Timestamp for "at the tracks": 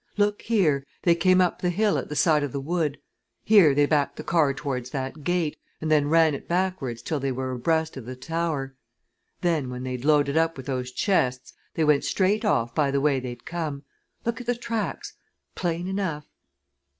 14.41-15.13